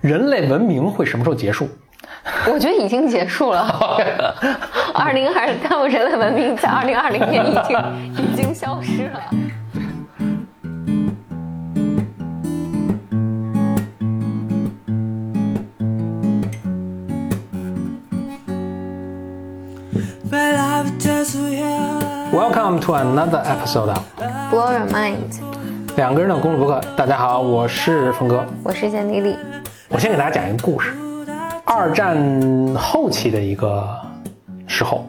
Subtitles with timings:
[0.00, 1.68] 人类文明会什么时候结束？
[2.50, 3.60] 我觉得已经结束了。
[4.94, 7.78] 二零二，他们人类文明在二零二零年已经
[8.16, 9.20] 已经消失了。
[22.32, 23.98] Welcome to another episode of
[24.50, 25.40] Blow your mind，
[25.96, 26.80] 两个人的公路博客。
[26.96, 28.46] 大家好，我是峰哥。
[28.64, 29.36] 我是简丽丽。
[29.92, 30.94] 我先给大家讲一个故事。
[31.64, 32.16] 二战
[32.76, 33.84] 后期的一个
[34.68, 35.04] 时候，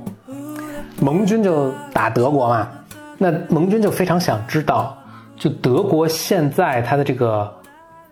[0.99, 2.67] 盟军就打德国嘛，
[3.15, 4.97] 那盟军就非常想知道，
[5.37, 7.51] 就德国现在它的这个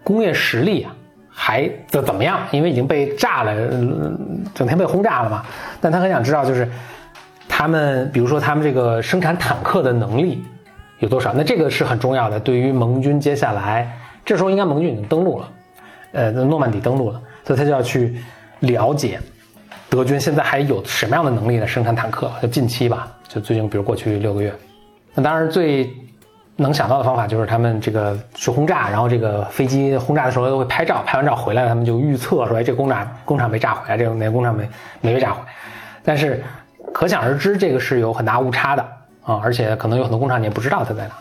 [0.04, 0.94] 工业实力啊，
[1.28, 2.40] 还怎怎么样？
[2.52, 4.12] 因为已经被炸了，呃
[4.54, 5.44] 整天被轰炸了嘛。
[5.82, 6.70] 但他很想知道，就是
[7.48, 10.44] 他们，比如说他们这个生产坦克的能力
[11.00, 11.34] 有多少？
[11.34, 13.92] 那这个是很重要的，对于盟军接下来，
[14.24, 15.50] 这时候应该盟军已经登陆了。
[16.12, 18.20] 呃，诺曼底登陆了，所以他就要去
[18.60, 19.20] 了解
[19.90, 22.32] 德军现在还有什么样的能力来生产坦克。
[22.42, 24.54] 就近期吧，就最近，比如过去六个月。
[25.14, 25.92] 那当然最
[26.56, 34.70] 能想到的方法就是他们这个去轰炸，然后这个飞机轰炸的时候都会拍照，拍完照回来，他们就预测说，哎，这工厂工厂被炸毁了，这个哪个工厂没
[35.02, 35.42] 没被炸毁。
[36.04, 36.44] 但是
[36.94, 38.82] 可想而知，这个是有很大误差的
[39.24, 41.14] 啊，而且可能有很多工厂你也不知道它在哪。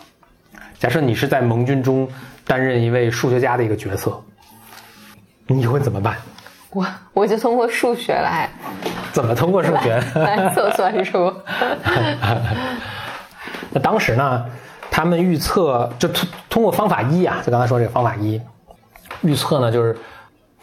[0.78, 2.08] 假设你是在盟军中
[2.46, 4.20] 担任一位数学家的一个角色。
[5.56, 6.16] 你会怎么办？
[6.70, 8.50] 我我就通过数学来，
[9.12, 11.32] 怎么通过数学来测算出？
[13.72, 14.44] 那当时呢，
[14.90, 18.38] 他们预测就通通过方法一啊，就刚才说这个方法一，
[19.22, 19.96] 预测呢就是，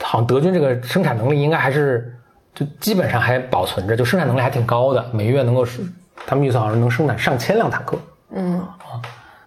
[0.04, 2.16] 好像德军这个生产能力应该还是
[2.54, 5.82] 就基本上还保存着，就生产能力还挺高的，每月能够是
[6.28, 7.98] 他们预测好像能生产上千辆坦克。
[8.30, 9.02] 嗯，啊，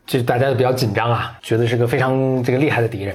[0.04, 3.14] 就大家就比较紧张啊，觉得是个非常这个厉害的敌人。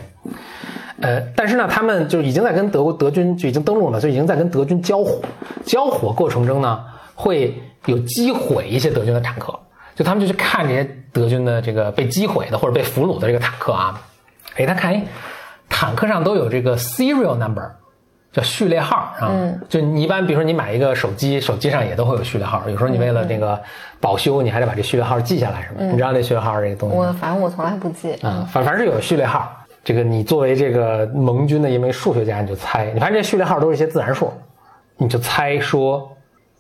[1.04, 5.20] 呃，但是呢，他们就已经在跟德国德军就已经登陆了，就已经在跟德军交火。
[5.66, 9.54] 交火过程中呢，会有击毁一些德军的坦克，
[9.96, 14.02] 就他们就去看这些德军的这个被击毁的或者被俘虏的这个坦克啊。
[14.56, 15.04] 哎，他看，哎，
[15.68, 17.70] 坦克上都有这个 serial number，
[18.32, 19.28] 叫序列号啊。
[19.30, 19.60] 嗯。
[19.68, 22.64] 就你一般，比如说你买一个手机，手机上也都会有序列号。
[22.70, 23.60] 有时候你为了那个
[24.00, 25.84] 保修，你还得把这序列号记下来，什么？
[25.92, 28.14] 你知道那序列号这个东西我反正我从来不记。
[28.22, 29.52] 啊，反反正是有序列号。
[29.84, 34.32] 这个你作为这个盟军的一名数学家，你就猜，你发现这序列号都是一些自然数，
[34.96, 36.10] 你就猜说，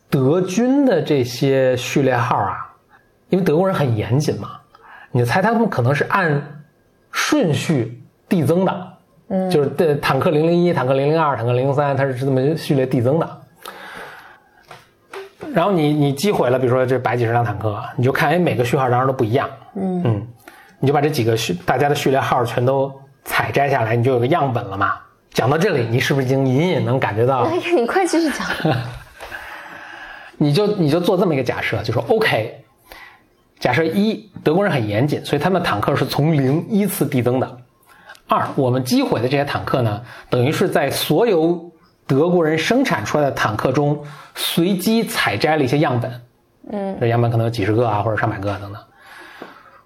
[0.10, 2.76] 德军的这些序列号啊，
[3.30, 4.50] 因为德国人很严谨嘛，
[5.12, 6.66] 你就猜他们可能是按
[7.12, 8.88] 顺序递增的，
[9.30, 13.42] 嗯，就是的坦克零零一、坦克零零二、坦克零零三，它是这么序列递增的。
[15.54, 20.28] 然后你你击毁了，比如说这百几十辆坦克，你就看，哎，每个序号当然都不一样，嗯嗯，
[20.80, 22.92] 你就把这几个序大家的序列号全都。
[23.24, 24.96] 采摘下来，你就有个样本了嘛。
[25.32, 27.40] 讲到这里，你是不是已经隐隐能感觉到？
[27.40, 28.48] 哎呀，你快继续讲。
[30.38, 32.64] 你就你就做这么一个假设，就说 OK，
[33.60, 37.58] 假设一德国人很严谨，所以他们坦克是从零依次递增的。
[38.28, 41.72] 二，我们击毁的这些坦克呢，等于是在所有
[42.06, 44.04] 德国人生产出来的坦克中
[44.36, 46.22] 随机采摘了一些样本。
[46.72, 48.82] 嗯，这样本可能有几十个啊，或者上百个等等。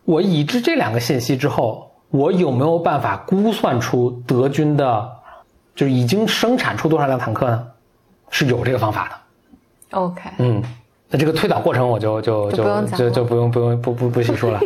[0.04, 1.87] 我已知这两个信息之后。
[2.10, 5.12] 我有没有办法估算出德军的，
[5.76, 7.68] 就是已经生产出多少辆坦克呢？
[8.30, 9.98] 是有这个方法的。
[9.98, 10.22] OK。
[10.40, 10.62] 嗯，
[11.10, 14.60] 那这个推导过程我就就就就就不用不用不不不细说了。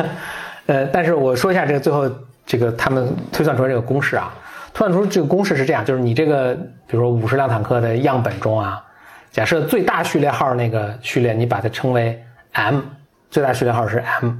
[0.66, 2.10] 呃，但是我说一下这个最后
[2.46, 4.32] 这个他们推算出来这个公式啊，
[4.72, 6.54] 推算出这个公式是这样，就是你这个
[6.86, 8.82] 比如说五十辆坦克的样本中啊，
[9.30, 12.80] 假设最大序列号那个序列你把它称为 M，
[13.30, 14.32] 最大序列号是 M。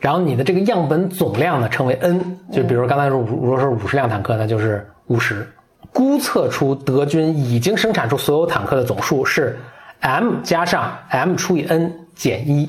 [0.00, 5.46] 然后你的这个样本总量呢称为 n，就比如刚才说五，如果是五十辆坦克，那就是五十。
[5.92, 9.58] 估测出德军已经生产出所有坦克的总数是
[10.00, 12.66] m 加上 m 除以 n 减一。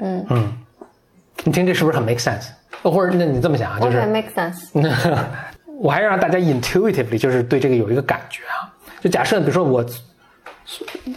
[0.00, 0.52] 嗯嗯，
[1.44, 2.48] 你听这是不是很 make sense？
[2.82, 4.68] 或者那你这么想啊，就是 make sense。
[5.78, 8.66] 我还是让大家 intuitively 就是对这个有一个感觉啊。
[9.00, 9.84] 就假设比如说我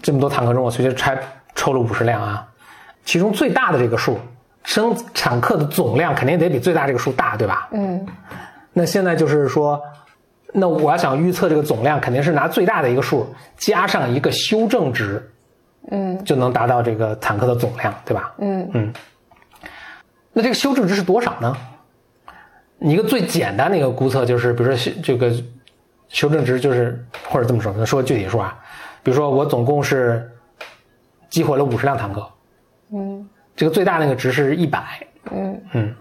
[0.04, 1.18] 这么多坦克中，我随机拆
[1.56, 2.48] 抽了五十辆啊，
[3.06, 4.20] 其中最大的这个数。
[4.64, 7.68] 生产课的总量肯定得比最大这个数大，对吧？
[7.72, 8.06] 嗯。
[8.74, 9.82] 那现在就是说，
[10.54, 13.28] 那我要想预测这个总量，肯定是拿最大的一个数
[13.58, 15.30] 加上一个修正值，
[15.90, 18.34] 嗯，就能达到这个坦克的总量，对吧？
[18.38, 18.94] 嗯嗯。
[20.32, 21.58] 那这个修正值是多少呢？
[22.80, 25.30] 一个最简单的一个估测就是，比如说这个
[26.08, 28.58] 修正值就是，或者这么说，说具体数啊，
[29.04, 30.32] 比如说我总共是
[31.30, 32.26] 击毁了五十辆坦克，
[32.94, 33.28] 嗯。
[33.56, 34.84] 这个最大那个值是一百，
[35.32, 35.96] 嗯嗯，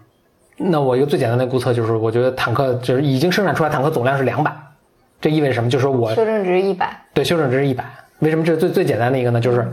[0.57, 4.55] 那我一个最简单的估测就是，我觉得坦克就是已经生产出来坦克总量是两百，
[5.21, 5.69] 这意味着什么？
[5.69, 7.85] 就是说我修正值一百，对修正值是一百。
[8.21, 9.41] 为什么这是最最简单的一个呢？
[9.41, 9.67] 就是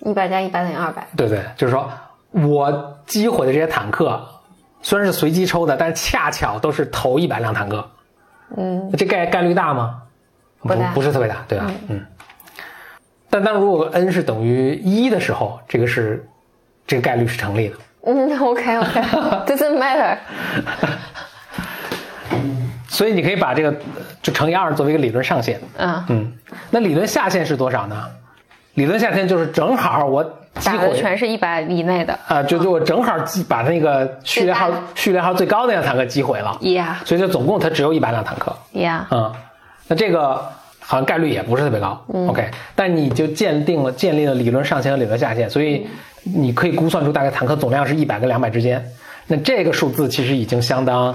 [0.00, 1.06] 一百加一百等于二百。
[1.16, 1.90] 对对，就是说
[2.30, 4.20] 我击毁的这些坦克
[4.82, 7.90] 虽然是随机抽的，但是恰巧都是头一百辆坦克。
[8.56, 10.02] 嗯，这概概率大吗？
[10.62, 11.70] 不大不是特别大，对吧？
[11.88, 12.04] 嗯。
[13.28, 16.28] 但当如果 n 是等于一的时候，这个是
[16.90, 17.76] 这个概率是成立的。
[18.04, 20.16] 嗯，OK OK，doesn't matter。
[22.88, 23.72] 所以你可以把这个
[24.20, 25.60] 就乘以二作为一个理论上限。
[25.76, 26.32] 嗯，嗯，
[26.70, 28.04] 那理论下限是多少呢？
[28.74, 30.30] 理论下限就是正好我击
[30.64, 32.18] 打的毁全是一百以内的。
[32.26, 38.52] 啊，就就我正好击把那个序列号序列号最高的那辆坦克击毁了，Yeah 所以就总共它只有一百辆坦克。
[38.74, 39.32] Yeah，嗯，
[39.86, 40.34] 那这个
[40.80, 42.04] 好像概率也不是特别高。
[42.26, 45.86] OK，但你就鉴定了建立了理论上限和理论下限，所以
[46.22, 48.84] 你可以估算出大概坦克总量是一百跟两百之间。
[49.26, 51.14] 那这个数字其实已经相当，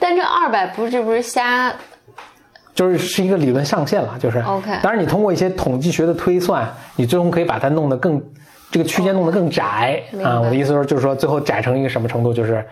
[0.00, 1.72] 但这二百不是这不是瞎
[2.74, 8.22] 就是是一个理论上限了，就是 OK 当然，你通过一些统计学的推算，你最终可以把它弄得更
[8.70, 10.40] 这个区间弄得更窄啊。
[10.40, 12.64] 我的意思是，就是说最后窄成一个什么程度，就是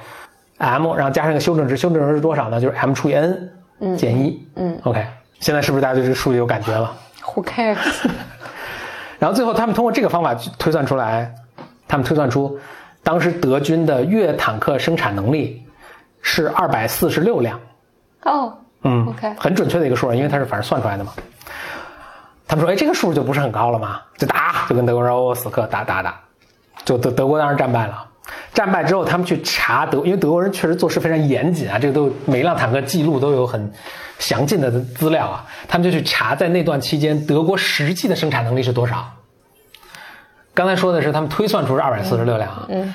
[0.59, 2.61] m，然后加上一个修正值，修正值是多少呢？
[2.61, 4.47] 就是 m 除以 n 减一。
[4.57, 5.05] 嗯，OK，
[5.41, 7.77] 现在是不是大家对这个数据有感觉了？Who cares？
[9.19, 11.35] 然后最后他们通过这个方法去推算出来，
[11.87, 12.59] 他们推算出
[13.03, 15.63] 当时德军的月坦克生产能力
[16.23, 17.61] 是二百四十六辆。
[18.23, 21.13] 哦，嗯 OK 很准确的一个数，因为它是反正算出来的嘛。
[22.47, 26.21] 他们说，哎，这个数就不是很高了嘛，就打，就跟德国人欧沃斯克打打打，
[26.85, 28.07] 就德德国当然战败了。
[28.53, 33.71] 战败之后，他们去查德，因为德国人确实做事非常严谨啊，这个都每一辆坦克记录都有很
[34.19, 35.45] 详尽的资料啊。
[35.67, 39.11] 他们就去查，在那段期间德国实际的生产能力是多少。
[40.55, 42.95] 刚才说的是他们推算出是二百四十六辆啊，嗯，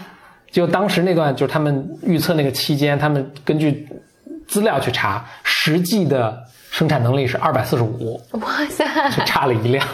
[0.49, 3.87] 就当时那段就是他们预测那个期间，他们根据
[4.47, 6.41] 资料去查，实际的
[6.71, 9.85] 生产能力是二百四十五，哇塞，就差了一辆。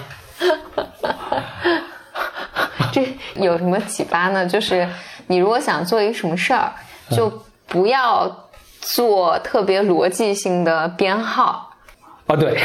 [2.93, 4.45] 这有什么启发呢？
[4.45, 4.87] 就是
[5.27, 6.71] 你如果想做一个什么事儿，
[7.09, 7.31] 就
[7.67, 8.47] 不要
[8.79, 11.71] 做特别逻辑性的编号。
[12.27, 12.57] 哦，对，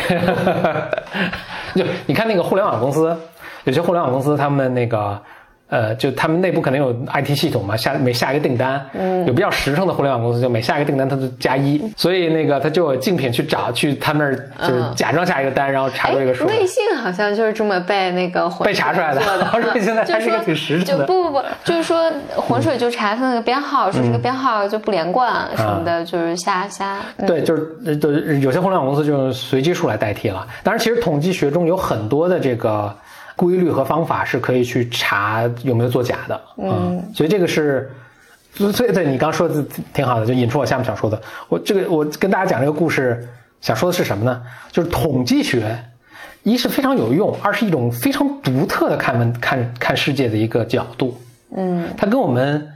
[1.74, 3.16] 就你看那个互联网公司，
[3.64, 5.20] 有些互联网公司他们那个。
[5.70, 14.18] 呃，就他们内部可能有 IT 系统嘛，下每下一个订单，嗯，有比较实诚的互联网公司，就每下一个订单他都加一，所以那个他就有竞品去找，去他们
[14.58, 16.44] 那儿就是假装下一个单，然后查出这个数。
[16.48, 21.06] 微信好像就是这么被那个被查出来的做的，而且现在还是一个挺实就诚的。
[21.06, 26.98] 不不不，就是说浑水就查他那个编号，说这个编号就不连贯什么的，就是瞎瞎。
[27.18, 30.44] 嗯对，就是呃对，有些互联网公司就用随机数来代替了。
[30.64, 32.92] 当然，其实统计学中有很多的这个
[33.40, 36.38] 规律和方法是可以去查有没有作假的。
[36.58, 37.90] 嗯，所以这个是，
[38.52, 39.64] 所以对你刚说的
[39.94, 41.18] 挺好的，就引出我下面想说的。
[41.48, 43.26] 我这个我跟大家讲这个故事，
[43.62, 44.42] 想说的是什么呢？
[44.70, 45.82] 就是统计学，
[46.42, 51.18] 一是非常有用，二是一种非常独特的看问看看世界的一个角度。
[51.56, 52.68] 嗯它跟我们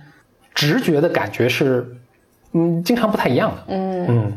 [0.54, 1.86] 直觉的感觉是，
[2.52, 3.56] 嗯，经常不太一样的。
[3.68, 4.32] 嗯嗯，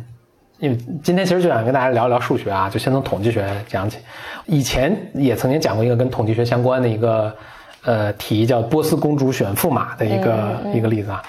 [0.59, 3.97] 因为今天其实就想跟大家聊一聊数学啊，就先从统计学讲起。
[4.45, 7.35] 以前也曾经讲过一个跟统计学相关的一个
[7.83, 11.21] 呃题，叫波斯公主选驸马的一个、一个例子啊，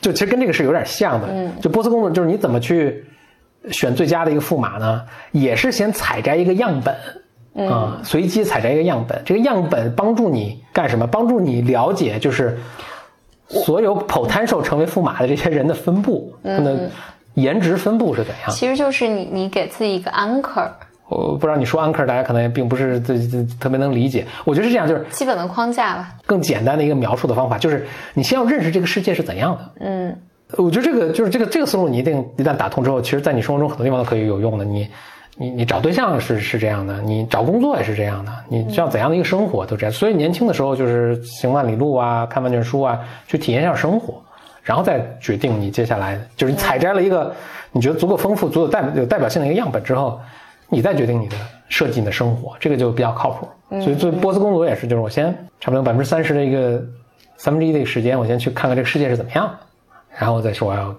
[0.00, 1.28] 就其实跟这个是有点像的。
[1.60, 3.04] 就波斯公主就是你怎么去
[3.70, 5.02] 选最佳的一个驸马呢？
[5.32, 6.94] 也是先采摘一个样本。
[7.70, 11.06] 啊、随机采摘一个样本，这个样本帮助你干什么？
[11.06, 12.54] 帮助你了解就是
[13.48, 16.90] 所有 potential 成为驸马的这些人的分布，他们的
[17.36, 18.50] 颜值分布是怎样？
[18.50, 20.68] 其实就是你你给自己一个 anchor，
[21.08, 24.26] 我不知道你说 anchor，大家可能也并不是这这特别能理解。
[24.44, 26.12] 我觉得是这样，就是基本的框架吧。
[26.26, 29.70] 更简单的一个描述的方法，就是你先要认识这个世界是怎样的。
[29.80, 30.16] 嗯
[30.56, 34.64] 我觉得这个就是这个这个思路，你一定一旦打通之后，其实在你生活中很多地方都可以有用的。
[34.64, 34.88] 你
[35.36, 39.92] 你你找对象是是这样的，你找工作也是这样的，你需要怎样的一个生活都这样。
[39.92, 44.22] 所以年轻的时候就是行万里路啊，看万卷书啊，去体验一下生活，
[44.66, 47.32] 然后再决定你接下来就是你采摘了一个
[47.70, 50.20] 你觉得足够丰富、足够代有代表性的一个样本之后，
[50.68, 51.36] 你再决定你的
[51.68, 53.48] 设计你的生活，这个就比较靠谱。
[53.80, 56.82] 所以，做波斯公主也是，就是我先差不多百分之三十的一个
[57.36, 59.58] 三分之一的一个时间，我先去看看这个世界是怎么样的。
[60.18, 60.94] 然后再说我要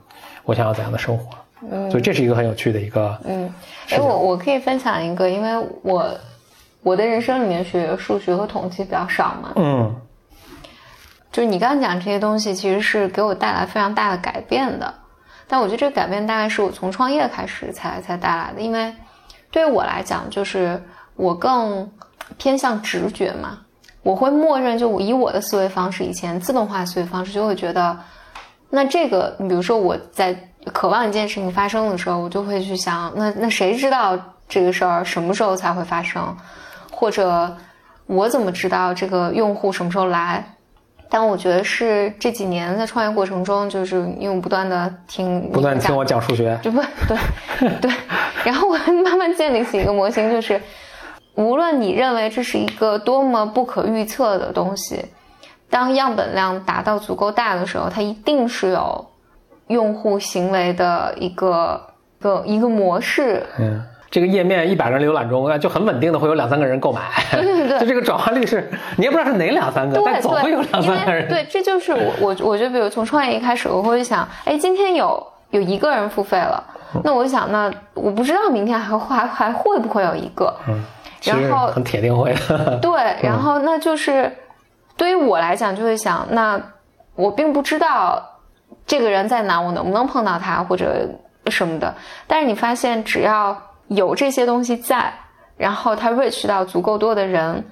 [0.45, 1.38] 我想要怎样的生活。
[1.69, 3.51] 嗯，所以这是一个很有趣的一个，嗯，
[3.89, 6.07] 哎，我我可以分享一个，因为我
[6.83, 9.95] 我的人生里面学数学和统计比较少嘛，嗯
[11.38, 14.91] 就是你刚刚讲这些东西，其实是给我带来非常大的改变的。
[15.48, 18.91] 但我觉得这个改变大概是我从创业开始才才带来的，因为
[19.51, 20.82] 对于我来讲，就是
[21.15, 21.88] 我更
[22.39, 23.60] 偏向直觉嘛，
[24.01, 27.96] 我会默认就以我的思维方式，以前自动化思维方式，就会觉得，
[28.72, 30.36] 那这个，你比如说我在
[30.74, 34.17] 渴望一件事情发生的时候，我就会去想，那那谁知道
[34.50, 36.36] 这个事儿什么时候才会发生，
[36.91, 37.56] 或者
[38.08, 40.44] 我怎么知道这个用户什么时候来？
[41.09, 47.91] 但我觉得是这几年在创业过程中，就是因为不断的听不断听我讲数学， 就不对对，
[48.43, 50.61] 然后我慢慢建立起一个模型，就是
[51.35, 55.05] 无论你认为这是一个多么不可预测的东西，
[55.69, 59.05] 当样本量达到足够大的时候，它一定是有
[59.67, 61.81] 用户行为的一个
[62.19, 63.45] 个一个模式。
[63.59, 63.83] 嗯。
[64.09, 67.01] 这个页面一百个人浏览中，就很稳定的会有两三个人购买。
[67.31, 71.27] 对对对，就这个转化率是，你也不知道是哪两三个，但总会有两三个人。
[71.27, 76.63] 对，这就是我我我就比如从创业一开始，我会想，哎，今天有有一个人付费了，
[77.03, 80.55] 那我想，那我不知道明天还还还会不会有一个。
[80.67, 80.83] 嗯，
[81.23, 82.33] 然后很铁定会。
[82.81, 84.31] 对，然后那就是
[84.95, 86.59] 对于我来讲，就会想，那
[87.15, 88.23] 我并不知道
[88.85, 91.07] 这个人在哪，我能不能碰到他或者
[91.47, 91.93] 什么的。
[92.25, 93.55] 但是你发现，只要
[93.88, 95.13] 有这些东西在，
[95.58, 97.63] 然后它 reach 到足够多的人，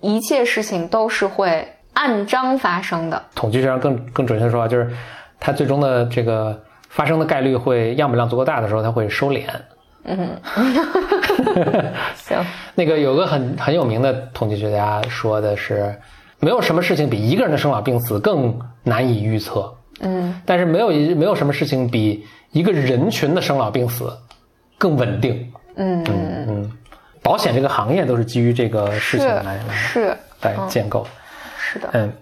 [0.00, 3.22] 一切事情都是会按章发生的。
[3.34, 4.90] 统计学上更更准确的说法，就是
[5.38, 9.44] 它最终的这个发生的概率会样本量足够大的时候，它会收敛。
[10.04, 10.40] 嗯，
[12.14, 12.44] 行。
[12.74, 15.94] 那个有个很很有名的统计学家说的是，
[16.38, 19.74] 没有什么事情比一个人的生老病死更难以预测。
[20.00, 24.16] 嗯，但是没有一没有什么事情比一个人群的生老病死
[24.78, 25.52] 更稳定。
[25.78, 26.72] 嗯嗯嗯，
[27.22, 31.06] 保险这个行业都是基于这个事情来是来建构，
[31.58, 32.12] 是的，嗯。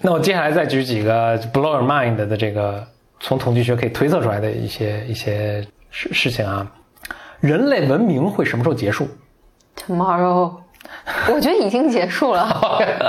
[0.00, 2.86] 那我接下来再举几个 blow your mind 的这个
[3.18, 6.66] 从统计学可以推测出来的一些一些事事情啊。
[7.40, 9.08] 人类文明会什么时候结束
[9.76, 10.56] ？Tomorrow，
[11.32, 12.48] 我觉得已经结束了。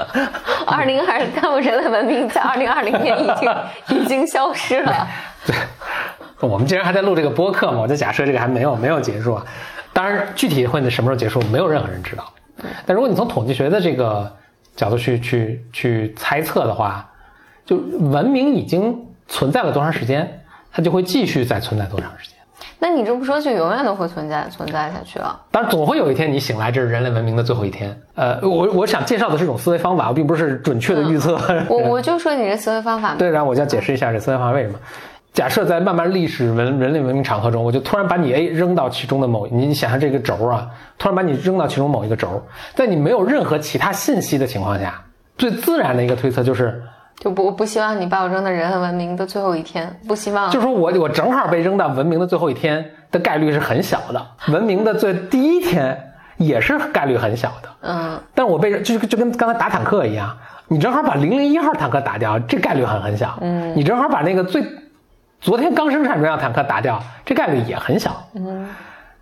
[0.67, 5.07] 二零二，但我人类文明在二零二零年已经已经消失了。
[5.45, 5.55] 对。
[6.47, 9.45] 我们既然还在录这个播客嘛，我就假设这个还没有没有结束啊。
[9.91, 12.23] 当然，具体会什么时候结束，没有任何人知道。
[12.85, 14.31] 但如果你从统计学的这个
[14.75, 17.09] 角度去去去猜测的话，
[17.65, 20.41] 就文明已经存在了多长时间，
[20.71, 22.37] 它就会继续再存在多长时间。
[22.81, 25.37] 那你这么说，就永远都会存在存在下去了？
[25.51, 27.99] 当然，总会有一天你醒来，这是人类文明的最后一天。
[28.15, 31.37] 呃，我我想介绍的是一种思维方法，并不是准确的预测。
[31.67, 33.15] 我我就说你这思维方法。
[33.19, 34.79] 对，然后我就要解释一下这思维方法为什么。
[35.39, 40.67] 假设在慢慢历史文人类文明长河中，我就突然把你 A 扔到其中的某，你想象这个轴啊，
[40.97, 42.43] 突然把你扔到其中某一个轴，
[42.75, 45.01] 在你没有任何其他信息的情况下，
[45.37, 46.83] 最自然的一个推测就是，
[47.19, 55.97] 就不不希望你把我扔到人类文明的最后一天，不希望，就是说我我正好被扔到文明的最后一天的概率是很小的，文明的最第一天
[56.35, 60.35] 也是概率很小的，嗯，但我被就就跟刚才打坦克一样，
[60.67, 64.61] 你正好把零零一号坦克打掉，这概率很很小，嗯，你正好把那个最。
[65.41, 68.67] 昨天刚生产这辆坦克打掉，这概率也很小，嗯，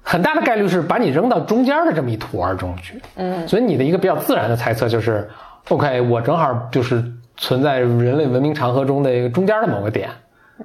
[0.01, 5.29] 很大的概率是把你扔到中间的这么一坨儿中去，嗯，所以你的一个比较自然的猜测就是
[5.69, 7.03] ，OK，我正好就是
[7.37, 10.09] 存在人类文明长河中的一个中间的某个点，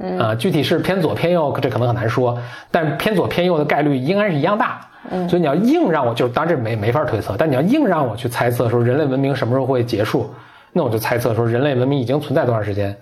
[0.01, 0.19] 嗯。
[0.19, 2.39] 啊，具体是偏左偏右，这可能很难说，
[2.71, 4.81] 但偏左偏右的概率应该是一样大，
[5.11, 10.33] 嗯，所以你要硬让我就当然这没没法推测，但你要硬让我去猜测说人类文明什么时候会结束，
[10.73, 12.97] 那我就猜测说人类文明已经存在多长时间。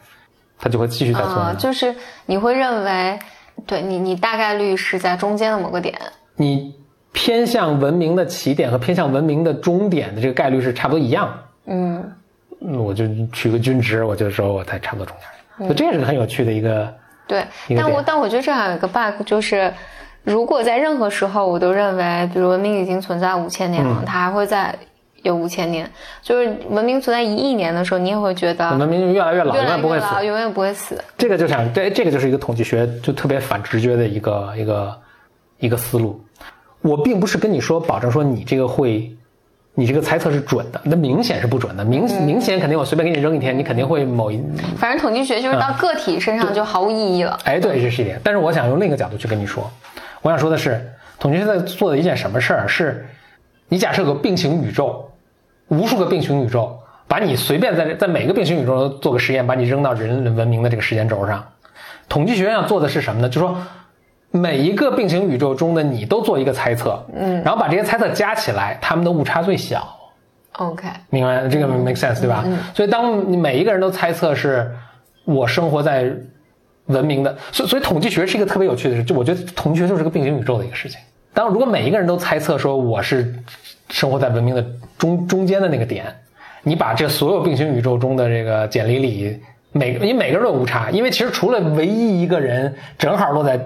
[0.63, 1.95] 它就会继续在存在，就是
[2.27, 3.19] 你会认为，
[3.67, 5.99] 对你，你大概率是在中间的某个点。
[6.37, 6.75] 你
[7.13, 11.33] 偏向文明的起点和偏向文明的终点的这个概率是差不多一样。
[11.65, 12.13] 嗯，
[12.59, 15.75] 那我就取个均值，我就说我在差不多中间。
[15.75, 16.93] 这也是个很有趣的一个。
[17.27, 17.43] 对，
[17.77, 19.73] 但我但我觉得这还有一个 bug，就是
[20.25, 24.75] 如果在任何时候我都认为，比如文明已经存在五千年了，它还会在。
[25.23, 25.91] 有五千年，
[26.23, 31.03] 就是文明存在一亿年的时候，你也会觉得文明越来越老，永远不会死，永远不会死。
[31.19, 35.01] 这个就想，这这个就是一个统计学就特别反直觉的一个一个
[35.59, 36.19] 一个思路。
[36.81, 39.15] 我并不是跟你说保证说你这个会，
[39.75, 41.85] 你这个猜测是准的，那明显是不准的。
[41.85, 44.43] 明明显肯定我随便给你扔一天，你肯定会某一。
[44.79, 47.39] 反正统计学就是到个体身上就毫无意义了。
[47.45, 48.19] 哎，对，这是一点。
[48.25, 49.71] 但是我想用另一个角度去跟你说，
[50.23, 53.07] 我想说的是，统计学在做的一件什么事儿是，
[53.69, 55.07] 你假设有个并行宇宙。
[55.71, 61.43] 无数个并行宇宙，把你随便在在每个并行宇宙做个实验，把你扔到人类文明的这个时间轴上。
[62.09, 63.29] 统计学要做的是什么呢？
[63.29, 63.57] 就说
[64.33, 69.97] 每一个并行宇宙中的你都做一个猜测，嗯，然后把这些猜测加起来，他们的误差最小。
[70.55, 72.45] OK，明白这个 make sense 对吧？
[72.75, 74.69] 所以当你每一个人都猜测是
[75.25, 76.13] 我生活在
[76.87, 81.01] 文明的，所所以统计学是一个特别有趣的事，就我觉得统计学就是个并行宇宙的一个事情。
[81.33, 83.33] 当如果每一个人都猜测说我是。
[83.91, 84.65] 生活在文明的
[84.97, 86.07] 中中间的那个点，
[86.63, 89.41] 你把这所有并行宇宙中的这个简里里
[89.73, 93.61] 每你每个人都有误差，因为其实除了唯一一个人正好落在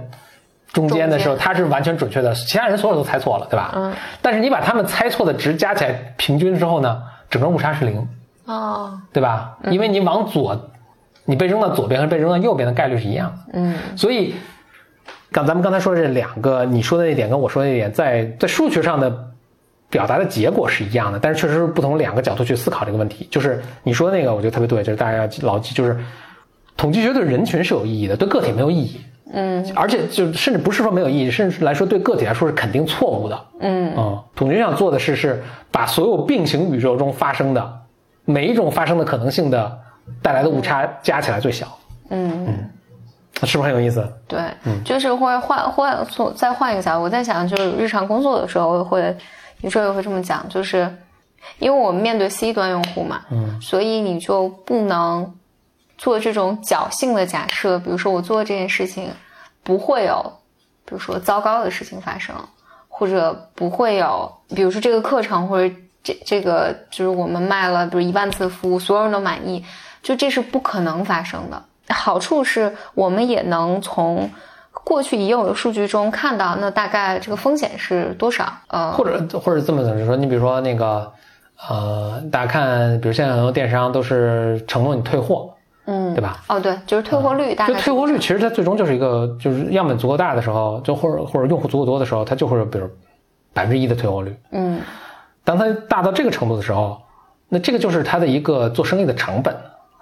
[0.72, 3.72] 中间的时候，他是完全准确的，其他人所有都猜错了，对吧？
[3.76, 3.94] 嗯。
[4.20, 7.00] 但是你把他们猜错的值加起来平均之后呢，
[7.30, 8.08] 整个误差是零，
[8.46, 9.56] 哦，对吧？
[9.70, 10.70] 因为你往左，
[11.24, 13.52] 你被扔到左边和被扔到右边的概率是一样的。
[13.52, 14.34] 嗯，所以
[15.30, 19.30] 刚咱们刚才说的这两个，你说的那点跟我说的那点，在在数学上的
[19.90, 23.28] 表达的结果是一样的，但是确实是不同两个角度去思考这个问题。
[23.30, 25.96] 就是你说那个，我觉得特别对，就是大家要牢记，就是
[26.76, 29.00] 统计学对人群是有意义的，对个体没有意义。
[29.36, 33.40] 嗯而且就甚至不是说没有意义，甚至来说对个体来说是肯定错误的。
[33.60, 37.80] 嗯嗯，统计学想做的是是把所有并行宇宙中发生的
[38.24, 39.78] 每一种发生的可能性的
[40.22, 41.66] 带来的误差加起来最小，
[42.10, 42.70] 嗯嗯
[43.42, 44.06] 是不是很有意思？
[44.28, 44.40] 对，
[44.84, 49.16] 就是会换换从再换一个角度，我在想，就是日常工作的时候会
[49.64, 50.94] 有时候也会这么讲，就是
[51.58, 55.34] 因为我们面对 C 端用户嘛，嗯所以你就不能
[55.96, 59.10] 做这种侥幸的假设，比如说我做这件事情
[59.62, 60.32] 不会有，
[60.84, 62.34] 比如说糟糕的事情发生，
[62.88, 69.64] 或者不会有，比如说这个课程或者这这个就是我们卖了比如一万次服务，所有人都满意，
[70.02, 71.64] 就这是不可能发生的。
[71.88, 74.30] 好处是我们也能从
[74.82, 78.52] 过去已有的数据中看到，那大概这个风险是多少？
[78.68, 81.12] 呃，或者或者这么就是说，你比如说那个
[81.68, 85.54] 呃，大家看，比如现在很多电商都是承诺你退货，
[85.86, 86.42] 嗯，对吧？
[86.48, 92.88] 哦，对，就是退货率大概就退货率其实它最终就是一个，就是样本足够大的时候，就或者或者用户足够多的时候，它就会有比如
[93.52, 94.36] 百分之一的退货率。
[94.50, 94.80] 嗯
[95.44, 97.00] 当它大到这个程度的时候，
[97.48, 99.54] 那这个就是它的一个做生意的成本，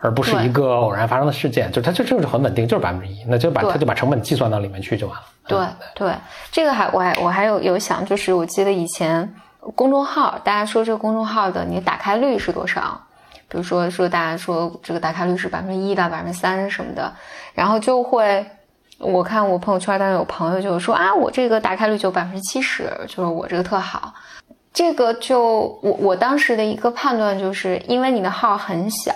[0.02, 1.72] 而不是一个偶然发生的事件。
[1.72, 5.24] 就它就就是很稳定，就是百分之一，那就把它就把成本计算到里面去就完了。
[5.46, 6.14] 对嗯对，
[6.50, 9.34] 这个还我还我还有有想，就是我记得以前
[9.74, 13.00] 公众号，大家说这个公众号的你打开率是多少？
[13.48, 17.10] 比如说说大家说这个打开率是百分之一到百分之三什么的，
[17.54, 18.44] 然后就会。
[18.98, 24.14] 我看我朋友圈当中有朋友就说啊，我这个打开率就百分之七十，就是我这个特好。
[24.72, 29.12] 这个就我我当时的一个判断就是，因为你的号很小，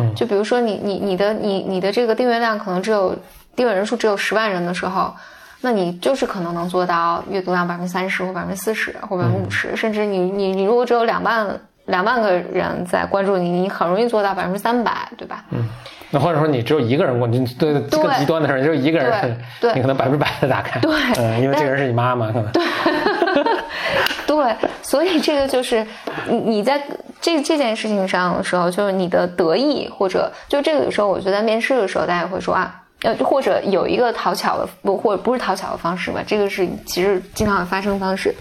[0.00, 0.14] 嗯。
[0.14, 3.16] 就比如说你你你的你你的这个订阅量可能只有
[3.54, 5.14] 订阅人数只有十万人的时候，
[5.60, 11.46] 那你就是可能能做到阅读量百分之三十或百分之四十或百分之五十，甚至你你你如果只有两万
[11.86, 15.44] 两万个人在关注你，你很容易做到百分之三百，对吧？
[15.50, 15.68] 嗯
[16.12, 19.74] 那或者说你只有一个人过，你对对更极端的时候，你只有一个人，对对。
[19.78, 20.90] 你可能百分之百的打开，对。
[21.18, 22.60] 嗯，因为这个人是你妈妈，可能，对，
[24.30, 25.84] 对，所以这个就是
[26.28, 26.80] 你你在
[27.20, 38.32] 这这件事情上的时候，就是你的得意，或者就这个有时候，我觉得在面试的时候，大家会说啊，呃，或者有一个讨巧的不，或者不是讨巧的方式吧，这个是其实经常会发生的方式。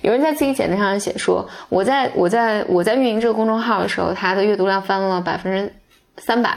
[0.00, 5.72] 有人在自己简历上写说，我在我在我在运营这个公众号的时候，它的阅读量翻了百分之
[6.18, 6.50] 三百，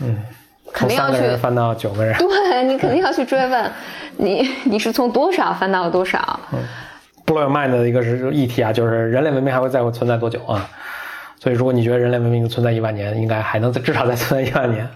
[0.00, 0.18] 嗯，
[0.72, 3.70] 肯定要去翻到九个人，对你肯定要去追问，
[4.16, 6.40] 你你是从多少翻到了多少？
[7.28, 10.68] Blow your mind 的一个是议题啊，就是人类文明还会再会存在多久啊？
[11.38, 14.90] 所以如果你觉得人类文明存在一万年，应该还能再至少再存在一万年，啊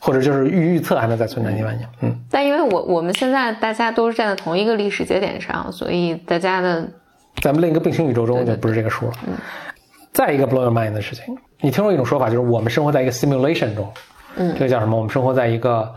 [0.00, 1.88] 或者就是预预测还能再存在一万年。
[2.02, 6.86] 嗯，但因为我我们现在大家都是站在同一个历史节点上，所以大家的
[7.42, 9.12] 咱们另一个并行宇宙中就不是这个数了。
[9.26, 9.32] 嗯
[10.10, 13.88] 再一个 blow your mind 的事情，你听说一种说法，就是我们生活在一个 simulation 中，
[14.36, 14.96] 嗯这个叫什么？
[14.96, 15.88] 我们生活在一个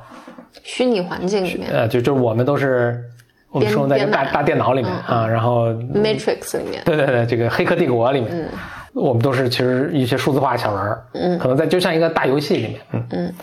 [0.63, 3.03] 虚拟环境里面呃，就就是我们都是
[3.51, 8.47] 我们编生活在一个大大电脑里面嗯啊，然后，Matrix 里面，对对对，这个《黑客帝国》里面，
[8.93, 13.33] 我们都是其实一些数字化小人儿，嗯可能在就像一个大游戏里面，嗯嗯。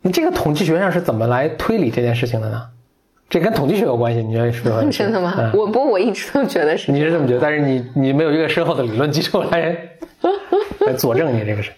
[0.00, 2.62] 你这个统计学上是怎么来推理这件事情的呢？
[3.30, 4.88] 这跟统计学有关系，你觉得是不是？
[4.96, 5.34] 真的吗？
[5.38, 9.76] 嗯我不过我一直都觉得是你是这么觉得，但是你你没有一个深厚的理论基础来
[10.86, 11.70] 来佐证你这个是，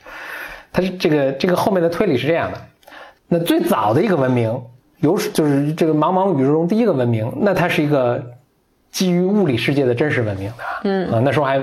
[0.72, 2.58] 它是这个这个后面的推理是这样的。
[3.28, 4.60] 那最早的一个文明，
[4.98, 8.22] 有就是这个茫茫宇宙中第一个文明，那它是一个
[8.90, 10.80] 基于物理世界的真实文明，对吧？
[10.84, 11.62] 嗯啊，那时候还。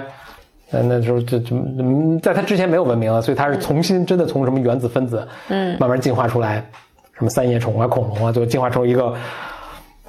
[0.72, 6.65] 呃那时候就就嗯在它之前没有文明了，所以它是重新真的从什么原子分子，嗯慢慢进化出来，
[7.13, 9.13] 什么三叶虫啊、恐龙啊，最后进化出一个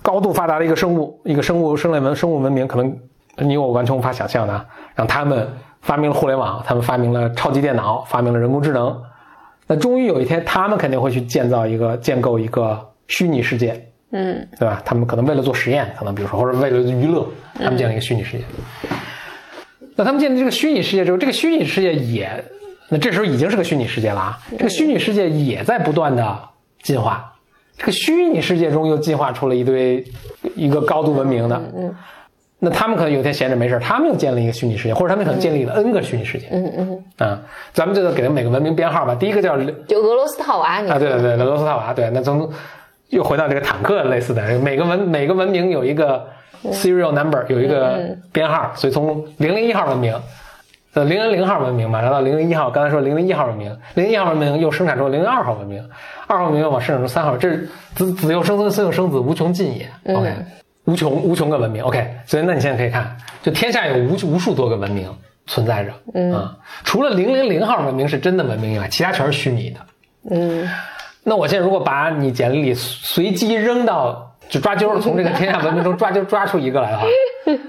[0.00, 2.98] 高度发达的一个生物，一个生物生类文生物文明，可能
[3.36, 5.46] 你我完全无法想象的啊，让他们
[5.82, 9.02] 发明了互联网，他们发明了超级电脑，发明了人工智能。
[9.66, 14.82] 那终于有一天，他们肯定会去建造一个、建构一个虚拟世界，嗯对吧？
[14.84, 18.44] 他们可能为了做实验，可能比如说或者为了娱乐，他们建了一个虚拟世界。
[19.96, 22.44] 那他们建立这个虚拟世界之后，这个虚拟世界也，
[22.88, 24.38] 那这时候已经是个虚拟世界了啊。
[24.58, 26.38] 这个虚拟世界也在不断的
[26.82, 27.32] 进化，
[27.76, 30.04] 这个虚拟世界中又进化出了一堆
[30.56, 31.56] 一个高度文明的。
[31.76, 31.94] 嗯
[32.60, 36.48] 那他们可能有一天闲着没事他们又建立一个虚拟世界，或者他们可能建立了 N 个虚拟世界。
[36.50, 36.72] 嗯
[37.18, 37.38] 嗯，啊，
[37.74, 39.14] 咱们就给它每个文明编号吧。
[39.14, 42.50] 第一个叫就俄罗斯套娃，你啊，对对对，俄罗斯套娃，对，那从
[43.14, 46.26] 又回到这个坦克类似的，每个文每个文明有一个
[46.72, 50.12] serial number，有一个编号，所以从零零一号文明，
[50.94, 55.88] 呃零零零号文明嘛，然后到零零一号，刚才说零零一号文明，零零一号文明又生产出零零二号文明，
[56.26, 59.88] 二号文明又往生产出三号，这是子子又生孙，孙又生子，无穷尽也。
[60.12, 60.32] OK，
[60.86, 61.84] 无穷无穷个文明。
[61.84, 65.08] OK，所以那你现在可以看，就天下有无无数多个文明
[65.46, 65.92] 存在着，
[66.36, 69.80] 啊，除了零零零号文明是真的文明以外，其他全是虚拟的。
[70.30, 70.66] 嗯，
[71.24, 77.06] 那我现在如果把你简历里随机扔到，就抓阄从这个天下文明中抓阄抓出一个来的话，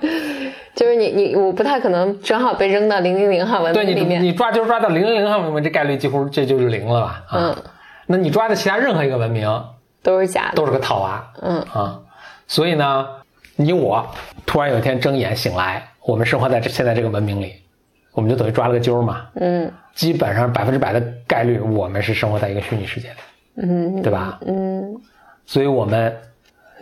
[0.75, 4.21] 就是你你我不太可能正好被扔到零零零号文对你明里面。
[4.21, 7.23] 你抓阄抓到零零零号文明，这概率几乎这就是零了吧？
[7.29, 7.55] 啊，嗯，
[8.07, 9.49] 那你抓的其他任何一个文明
[10.03, 10.55] 都是假的。
[10.55, 11.99] 都是个套娃，嗯啊，
[12.47, 13.07] 所以呢，
[13.55, 14.05] 你我
[14.45, 17.53] 突然有一天睁眼醒来，我们生活在这现在这个文明里，
[18.11, 23.15] 我们就等于抓了个阄嘛，嗯基本上百分之百的概率，我们是生活在一个虚拟世界里，
[23.57, 24.39] 嗯对吧？
[24.45, 24.95] 嗯
[25.45, 26.15] 所以我们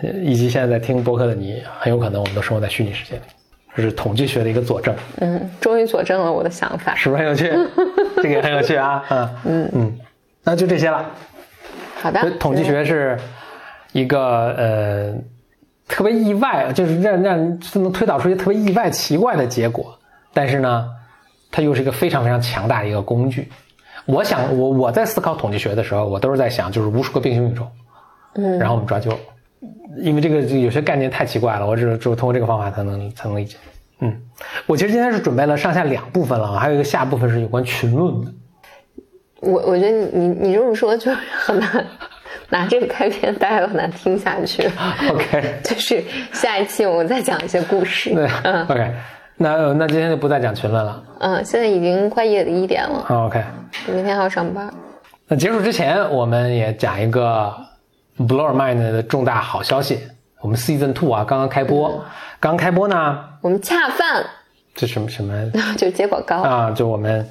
[0.01, 3.21] 呃以及现在在听播客的你，很有可能我们都生活在虚拟世界里，
[3.75, 6.95] 这是统计学的一个佐证，嗯，终于佐证了我的想法。
[6.95, 7.51] 是不是很有趣？
[8.17, 9.99] 这个也很有趣啊，嗯，嗯嗯，
[10.43, 11.05] 那就这些了。
[12.01, 13.17] 好的统计学是
[13.91, 15.13] 一个呃
[15.88, 19.97] 特别意外，就是让让人能推导出一些特别意外奇怪的结果，
[20.33, 20.88] 但是呢，
[21.51, 23.49] 它又是一个非常非常强大的一个工具。
[24.05, 27.67] 我想，我我在思考统计学的时候，我都是在想，就是无数个平行宇宙，
[28.35, 29.15] 嗯然后我们抓阄，
[29.97, 33.57] 因为这个有些概念太奇怪了，我只有只有通过这个方法才能才能理解。
[33.99, 34.21] 嗯，
[34.65, 38.31] 我其实今天是准备了上下两部分了，还有一个下部分是有关群论的。
[39.39, 41.85] 我我觉得你你你这么说就很难
[42.49, 44.63] 拿这个开篇，大家都很难听下去。
[45.09, 48.13] OK，就是下一期我们再讲一些故事。
[48.13, 48.91] 对嗯，OK，
[49.37, 51.03] 那那今天就不再讲群论了。
[51.19, 53.43] 嗯，现在已经快夜里一点了，好，OK。
[53.87, 54.71] 明天还要上班。
[55.27, 57.53] 那结束之前，我们也讲一个
[58.17, 59.99] Blow Your Mind 的重大好消息。
[60.41, 62.03] 我们 Season Two 啊，刚刚开播，
[62.39, 64.25] 刚开播呢，我们恰饭
[64.75, 66.41] 这什么什么 就接广告。
[66.41, 66.71] 啊？
[66.71, 67.27] 就我们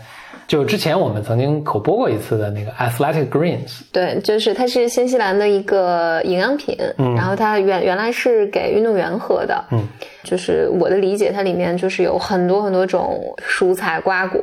[0.46, 9.86] 就之前我们曾经口播过一次的那个 Athletic Greens，对，就是它是新西兰的一个营养品，然后它原原来是给运动员喝的，嗯，
[10.22, 14.42] 就是我的理解，它里面就是有很多很多种蔬菜瓜果，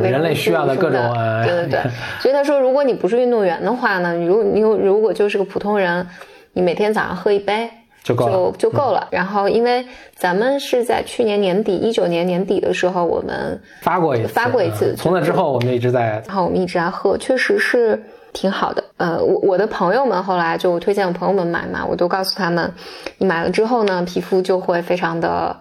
[0.00, 1.00] 人类需要的各种
[1.44, 1.80] 对对对。
[2.20, 6.06] 所以他说，如果你不是运动员的话呢，你如你有如果就是个普通人，
[6.52, 7.68] 你每天早上喝一杯。
[8.02, 9.06] 就够就就够了。
[9.10, 18.82] 然后，因为咱们是在去年年底，一九年年底的时候，我们发过一次，发过一次嗯从那之后，我们一直在然后我们一直在喝，确实是挺好的。
[18.96, 22.72] 呃，我我的朋友们后来就我推荐我朋友们买嘛，我都告诉他们，
[23.18, 25.56] 你买了之后呢，皮肤就会非常的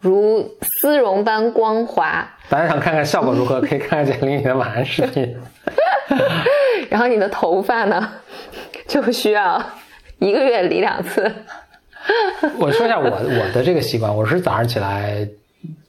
[0.00, 5.36] 如丝绒般光滑，大家想看看效果如何， 可以看看简历里的晚安视频。
[6.88, 8.08] 然后你的头发呢，
[8.86, 9.62] 就需要
[10.18, 11.30] 一个月理两次。
[12.58, 15.28] 我说一下我我的这个习惯，我是早上起来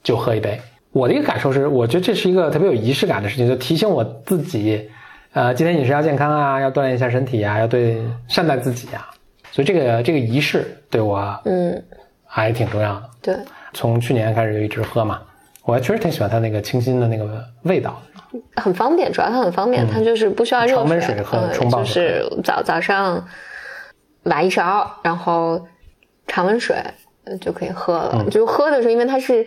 [0.02, 0.60] 就喝一杯。
[0.92, 4.90] 我的一个感受是，我觉得这是一个特别有仪式感的事情，就提醒我自己，
[5.32, 9.08] 呃，今天饮食要健康啊，要锻炼一下身体啊，要对善待自己啊。
[9.50, 11.82] 所以这个这个仪式对我嗯，
[12.26, 13.02] 还挺重要的。
[13.22, 13.36] 对，
[13.72, 15.22] 从去年开始就一直喝嘛，
[15.64, 17.98] 我还确实挺喜欢它那个清新的那个味道。
[18.56, 23.26] 很方便，主要它很方便，它就是不需要热常温水喝嗯冲泡就是早早上
[24.24, 25.66] 挖一勺，然后
[26.32, 26.76] 常温水
[27.24, 28.12] 呃就可以喝了。
[28.14, 29.46] 嗯就喝的时候，因为它是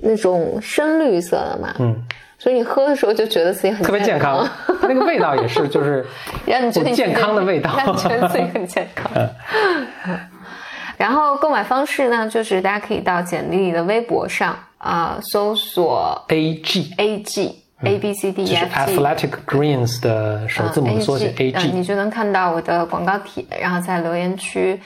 [0.00, 1.94] 那种深绿色的嘛，嗯，
[2.38, 4.48] 所以你喝的时候就觉得自己很特别健康，
[4.80, 6.04] 它那个味道也是，就是
[6.46, 7.74] 让你觉得健康的味道。
[7.76, 9.10] 让你觉得自己很健康。
[10.96, 18.96] 然后购买方式呢，就是大家可以到简历里的微博上啊、搜索 A G，A G A B C D 就 E 是 F G。
[18.96, 21.68] Athletic Greens 的首字母的缩写 A 嗯 G。
[21.72, 24.80] 你就能看到我的广告帖，然后在留言区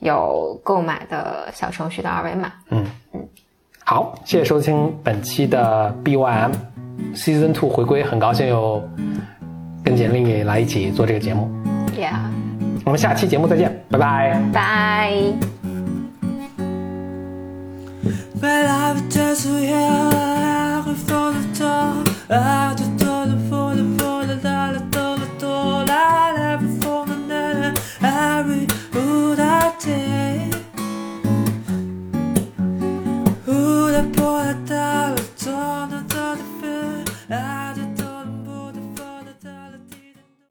[0.00, 2.52] 有购买的小程序的二维码。
[2.70, 2.84] 嗯
[3.14, 3.26] 嗯
[3.84, 6.52] 好，谢谢收听本期的 BYM
[7.14, 8.82] Season Two 回归，很高兴又
[9.82, 11.50] 跟简历也来一起做这个节目。
[11.96, 12.14] Yeah，
[12.84, 14.40] 我们下期节目再见，拜拜。
[14.52, 15.12] 拜。
[18.40, 18.68] But
[29.80, 30.09] to